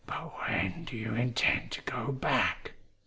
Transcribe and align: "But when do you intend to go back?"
"But 0.07 0.35
when 0.39 0.85
do 0.85 0.97
you 0.97 1.13
intend 1.13 1.69
to 1.73 1.81
go 1.83 2.11
back?" 2.11 2.71